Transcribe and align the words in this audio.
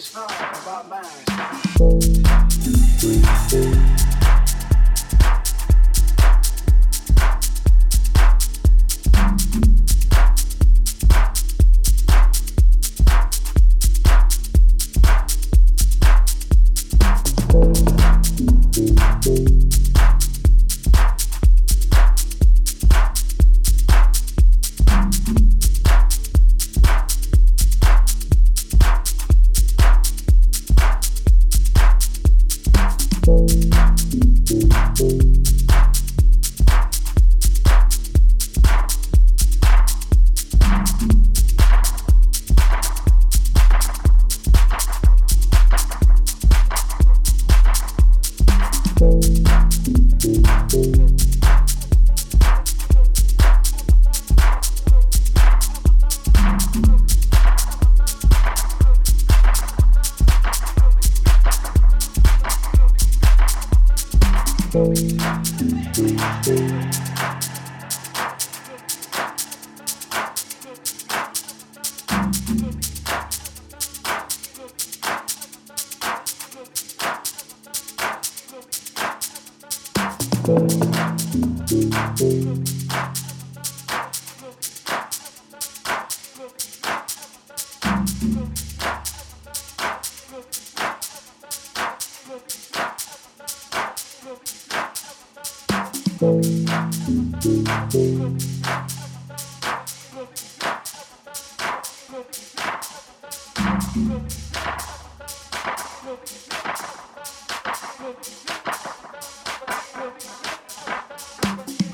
clutter 0.00 0.60
about 0.62 0.88
this 3.00 4.07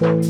of 0.05 0.21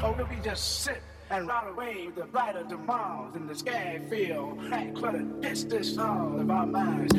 our 0.00 0.14
will 0.16 0.26
we 0.30 0.36
just 0.42 0.80
sit 0.80 1.02
and 1.30 1.46
ride 1.46 1.68
away 1.68 2.06
with 2.06 2.14
the 2.14 2.24
brighter 2.24 2.64
tomorrows 2.64 3.36
in 3.36 3.46
the 3.46 3.54
sky 3.54 4.00
feel 4.08 4.56
that 4.70 4.94
clutter 4.94 5.26
this 5.64 5.98
all 5.98 6.40
of 6.40 6.50
our 6.50 6.66
minds? 6.66 7.12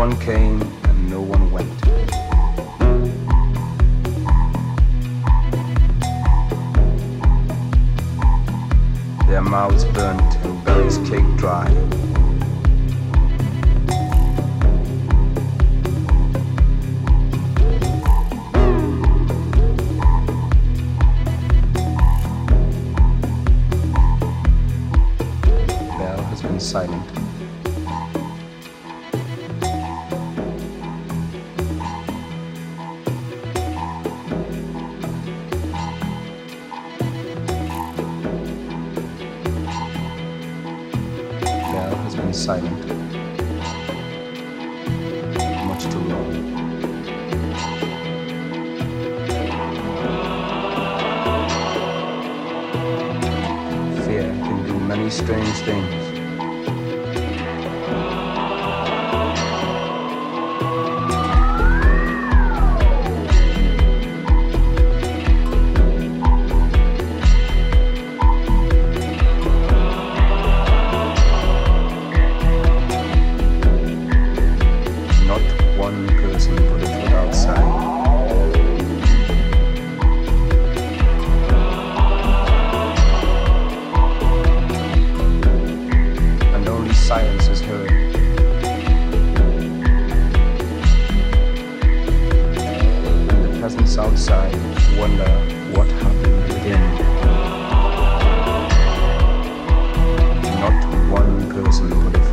One 0.00 0.16
came 0.18 0.89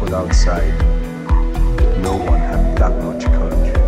people 0.08 0.20
outside, 0.20 0.80
no 2.02 2.16
one 2.16 2.40
had 2.40 2.78
that 2.78 3.04
much 3.04 3.26
courage. 3.26 3.87